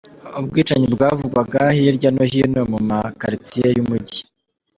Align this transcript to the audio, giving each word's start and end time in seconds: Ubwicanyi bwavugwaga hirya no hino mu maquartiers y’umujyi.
Ubwicanyi 0.39 0.87
bwavugwaga 0.95 1.61
hirya 1.77 2.09
no 2.15 2.23
hino 2.31 2.61
mu 2.71 2.79
maquartiers 2.89 3.73
y’umujyi. 3.77 4.21